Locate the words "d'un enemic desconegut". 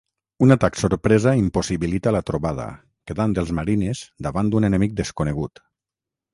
4.55-5.67